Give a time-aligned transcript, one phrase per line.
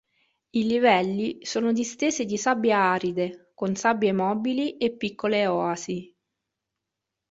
[0.49, 6.15] I livelli sono distese di sabbia aride, con sabbie mobili e piccole oasi.